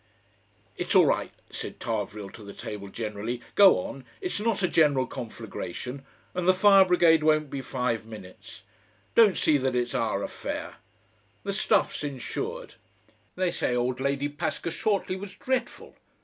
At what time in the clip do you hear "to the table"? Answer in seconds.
2.31-2.87